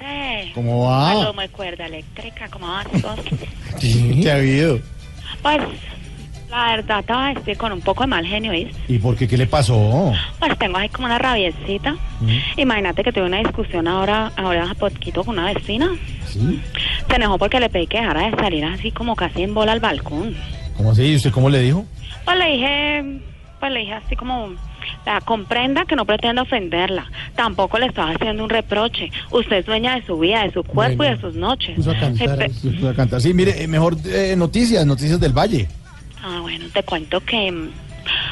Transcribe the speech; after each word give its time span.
Este, 0.00 0.52
¿Cómo 0.54 0.88
va? 0.88 1.14
Palomo 1.14 1.40
de 1.40 1.48
cuerda 1.48 1.86
eléctrica, 1.86 2.48
¿cómo 2.48 2.66
vas 2.66 2.86
vos? 3.02 3.20
¿Qué 3.80 4.30
ha 4.30 4.36
habido? 4.36 4.80
Pues, 5.42 5.58
la 6.50 6.76
verdad, 6.76 7.00
estaba 7.00 7.32
estoy 7.32 7.56
con 7.56 7.72
un 7.72 7.80
poco 7.80 8.04
de 8.04 8.06
mal 8.08 8.24
genio, 8.26 8.52
¿viste? 8.52 8.74
¿Y 8.88 8.98
por 8.98 9.16
qué? 9.16 9.26
¿Qué 9.26 9.36
le 9.36 9.46
pasó? 9.46 10.12
Pues 10.38 10.56
tengo 10.58 10.78
ahí 10.78 10.88
como 10.88 11.06
una 11.06 11.18
rabiecita. 11.18 11.96
Imagínate 12.56 13.02
que 13.02 13.12
tuve 13.12 13.24
una 13.24 13.38
discusión 13.38 13.88
ahora, 13.88 14.32
ahora 14.36 14.64
hace 14.64 14.74
poquito 14.76 15.24
con 15.24 15.38
una 15.38 15.52
vecina. 15.52 15.90
¿Sí? 16.26 16.60
Se 17.08 17.16
enojó 17.16 17.38
porque 17.38 17.60
le 17.60 17.70
pedí 17.70 17.86
que 17.86 17.98
dejara 17.98 18.30
de 18.30 18.36
salir 18.36 18.64
así 18.64 18.90
como 18.90 19.16
casi 19.16 19.42
en 19.42 19.54
bola 19.54 19.72
al 19.72 19.80
balcón. 19.80 20.36
¿Cómo 20.76 20.92
así? 20.92 21.02
¿Y 21.04 21.16
usted 21.16 21.32
cómo 21.32 21.50
le 21.50 21.60
dijo? 21.60 21.84
Pues 22.24 22.38
le 22.38 22.52
dije, 22.52 23.04
pues 23.60 23.72
le 23.72 23.80
dije 23.80 23.92
así 23.94 24.16
como, 24.16 24.54
la 25.06 25.20
comprenda 25.20 25.84
que 25.84 25.96
no 25.96 26.04
pretendo 26.04 26.42
ofenderla. 26.42 27.06
Tampoco 27.36 27.78
le 27.78 27.86
estaba 27.86 28.10
haciendo 28.12 28.42
un 28.44 28.50
reproche. 28.50 29.10
Usted 29.30 29.56
es 29.56 29.66
dueña 29.66 29.96
de 29.96 30.06
su 30.06 30.18
vida, 30.18 30.44
de 30.44 30.52
su 30.52 30.62
cuerpo 30.64 30.98
Bueno. 30.98 31.12
y 31.12 31.16
de 31.16 31.20
sus 31.20 31.34
noches. 31.34 31.76
Puso 31.76 31.90
a 31.90 31.98
cantar. 31.98 32.50
Puso 32.50 32.88
a 32.88 32.94
cantar. 32.94 33.20
Sí, 33.20 33.34
mire, 33.34 33.62
eh, 33.62 33.68
mejor 33.68 33.96
eh, 34.06 34.34
noticias, 34.36 34.84
noticias 34.86 35.20
del 35.20 35.32
Valle. 35.32 35.68
Ah, 36.22 36.38
bueno, 36.40 36.66
te 36.72 36.82
cuento 36.82 37.20
que... 37.20 37.52
mm, 37.52 37.68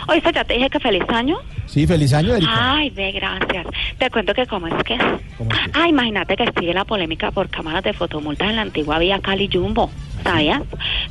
Oíste, 0.09 0.33
ya 0.33 0.45
te 0.45 0.55
dije 0.55 0.69
que 0.69 0.81
feliz 0.81 1.03
año. 1.09 1.39
Sí, 1.67 1.87
feliz 1.87 2.13
año, 2.13 2.35
Erika. 2.35 2.75
Ay, 2.77 2.91
ve, 2.91 3.13
gracias. 3.13 3.67
Te 3.99 4.11
cuento 4.11 4.35
que 4.35 4.47
cómo 4.47 4.67
es 4.67 4.75
que... 4.85 4.99
¿Cómo 5.39 5.51
es 5.51 5.59
que? 5.59 5.71
Ah, 5.73 5.89
imagínate 5.89 6.37
que 6.37 6.45
sigue 6.59 6.75
la 6.75 6.85
polémica 6.85 7.31
por 7.31 7.49
cámaras 7.49 7.83
de 7.83 7.93
fotomultas 7.95 8.51
en 8.51 8.57
la 8.57 8.63
antigua 8.63 8.99
vía 8.99 9.19
Cali 9.21 9.49
Jumbo. 9.51 9.91
¿Sabías? 10.23 10.63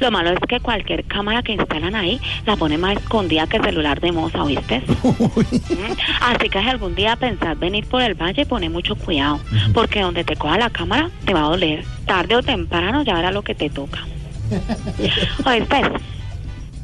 Lo 0.02 0.09
malo 0.09 0.31
es 0.31 0.39
que 0.49 0.59
cualquier 0.59 1.03
cámara 1.05 1.44
que 1.44 1.52
instalan 1.52 1.94
ahí 1.94 2.19
la 2.47 2.55
pone 2.55 2.75
más 2.75 2.97
escondida 2.97 3.45
que 3.45 3.57
el 3.57 3.63
celular 3.63 4.02
de 4.02 4.11
moza, 4.11 4.43
¿oíste? 4.43 4.81
Mm, 5.71 5.93
Así 6.21 6.49
que 6.49 6.61
si 6.61 6.67
algún 6.67 6.95
día 6.95 7.16
pensás 7.16 7.58
venir 7.58 7.85
por 7.85 8.02
el 8.02 8.16
valle, 8.16 8.45
pone 8.45 8.69
mucho 8.69 8.95
cuidado. 8.95 9.39
Porque 9.73 10.02
donde 10.02 10.23
te 10.23 10.35
coja 10.35 10.58
la 10.58 10.69
cámara, 10.69 11.09
te 11.25 11.33
va 11.33 11.41
a 11.41 11.49
doler. 11.49 11.85
Tarde 12.05 12.35
o 12.35 12.41
temprano 12.41 13.03
ya 13.03 13.13
verás 13.13 13.33
lo 13.33 13.41
que 13.43 13.55
te 13.55 13.69
toca. 13.69 13.99
¿Oíste? 15.45 15.81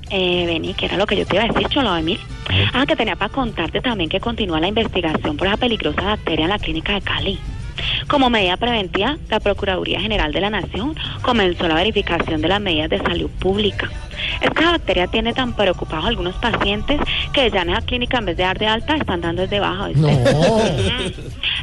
Eh, 0.10 0.46
vení, 0.46 0.74
que 0.74 0.86
era 0.86 0.98
lo 0.98 1.06
que 1.06 1.18
yo 1.18 1.26
te 1.26 1.36
iba 1.36 1.46
a 1.46 1.48
decir, 1.48 1.68
Cholo 1.70 1.94
de 1.94 2.02
mil. 2.04 2.20
Ah, 2.74 2.86
que 2.86 2.96
tenía 2.96 3.16
para 3.16 3.32
contarte 3.34 3.82
también 3.82 4.10
que 4.10 4.20
continúa 4.20 4.60
la 4.60 4.68
investigación 4.68 5.36
por 5.36 5.48
esa 5.48 5.58
peligrosa 5.58 6.02
bacteria 6.02 6.46
en 6.46 6.50
la 6.50 6.60
clínica 6.60 6.94
de 6.94 7.02
Cali. 7.02 7.40
Como 8.08 8.30
medida 8.30 8.56
preventiva, 8.58 9.18
la 9.30 9.40
Procuraduría 9.40 10.00
General 10.00 10.32
de 10.32 10.40
la 10.42 10.50
Nación 10.50 10.96
comenzó 11.22 11.68
la 11.68 11.76
verificación 11.76 12.42
de 12.42 12.48
las 12.48 12.62
medidas 12.62 12.90
de 12.90 13.00
salud 13.00 13.30
pública. 13.40 13.90
Esta 14.42 14.72
bacteria 14.72 15.08
tiene 15.08 15.34
tan 15.34 15.54
preocupados 15.54 16.06
a 16.06 16.08
algunos 16.08 16.36
pacientes 16.36 17.00
que 17.34 17.52
ya 17.52 17.62
en 17.62 17.70
esa 17.72 17.82
clínica 17.82 18.18
en 18.18 18.26
vez 18.26 18.38
de 18.38 18.44
dar 18.44 18.58
de 18.58 18.66
alta 18.68 18.96
están 18.96 19.22
dando 19.22 19.46
de 19.46 19.60
baja. 19.60 19.90
No. 19.96 20.08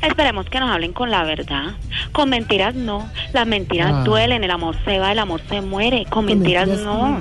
Mm. 0.04 0.06
Esperemos 0.06 0.46
que 0.46 0.60
nos 0.60 0.70
hablen 0.70 0.92
con 0.92 1.10
la 1.10 1.24
verdad. 1.24 1.72
Con 2.12 2.28
mentiras 2.28 2.74
no. 2.74 3.08
Las 3.32 3.46
mentiras 3.46 3.90
Ah. 3.92 4.02
duelen, 4.04 4.44
el 4.44 4.50
amor 4.50 4.76
se 4.84 4.98
va, 4.98 5.12
el 5.12 5.18
amor 5.18 5.40
se 5.48 5.60
muere. 5.62 6.04
Con 6.10 6.26
mentiras, 6.26 6.68
no. 6.68 7.18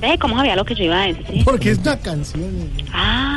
Ve, 0.00 0.16
¿cómo 0.18 0.36
sabía 0.36 0.54
lo 0.56 0.64
que 0.64 0.74
yo 0.74 0.84
iba 0.84 1.02
a 1.02 1.06
decir? 1.06 1.44
Porque 1.44 1.70
es 1.70 1.78
una 1.78 1.98
canción. 1.98 2.70
Ah, 2.92 3.33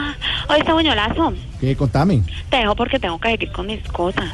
oye, 0.50 0.60
este 0.60 0.74
buñolazo, 0.74 1.34
¿Qué? 1.60 1.76
Contame. 1.76 2.22
te 2.50 2.58
dejo 2.58 2.76
porque 2.76 3.00
tengo 3.00 3.20
que 3.20 3.30
seguir 3.32 3.52
con 3.52 3.66
mis 3.68 3.82
cosas. 3.84 4.26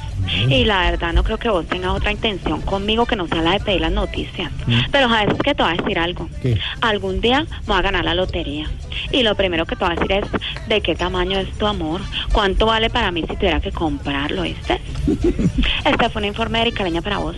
Y 0.49 0.65
la 0.65 0.91
verdad 0.91 1.13
no 1.13 1.23
creo 1.23 1.37
que 1.37 1.49
vos 1.49 1.65
tengas 1.67 1.91
otra 1.91 2.11
intención 2.11 2.61
conmigo 2.61 3.05
que 3.05 3.15
no 3.15 3.27
sea 3.27 3.41
la 3.41 3.53
de 3.53 3.59
pedir 3.59 3.81
las 3.81 3.91
noticias. 3.91 4.51
Pero 4.91 5.09
sabes 5.09 5.35
que 5.43 5.55
te 5.55 5.63
voy 5.63 5.73
a 5.73 5.81
decir 5.81 5.99
algo. 5.99 6.29
¿Qué? 6.41 6.59
Algún 6.81 7.21
día 7.21 7.41
me 7.43 7.67
voy 7.67 7.77
a 7.77 7.81
ganar 7.81 8.05
la 8.05 8.13
lotería. 8.13 8.69
Y 9.11 9.23
lo 9.23 9.35
primero 9.35 9.65
que 9.65 9.75
te 9.75 9.85
voy 9.85 9.95
a 9.95 9.99
decir 9.99 10.11
es 10.11 10.67
de 10.67 10.81
qué 10.81 10.95
tamaño 10.95 11.39
es 11.39 11.51
tu 11.57 11.65
amor. 11.67 12.01
¿Cuánto 12.31 12.65
vale 12.65 12.89
para 12.89 13.11
mí 13.11 13.21
si 13.21 13.35
tuviera 13.35 13.59
que 13.59 13.71
comprarlo, 13.71 14.43
¿viste? 14.43 14.81
Este 15.85 16.09
fue 16.09 16.21
un 16.21 16.27
informe 16.27 16.59
de 16.59 16.67
Erika 16.67 16.83
Leña 16.83 17.01
para 17.01 17.17
vos. 17.17 17.35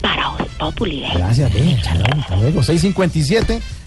Para 0.00 0.28
vos, 0.30 0.42
Populi. 0.58 1.04
Gracias, 1.14 1.52
luego, 1.52 2.20
hasta 2.20 2.36
luego. 2.36 2.62
657. 2.62 3.83